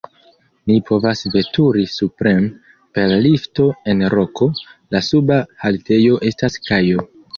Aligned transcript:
Ni 0.69 0.75
povas 0.85 1.19
veturi 1.33 1.83
supren 1.97 2.47
per 2.99 3.13
lifto 3.27 3.67
en 3.93 4.01
roko, 4.15 4.49
la 4.97 5.03
suba 5.11 5.39
haltejo 5.67 6.19
estas 6.33 6.59
kajo. 6.71 7.07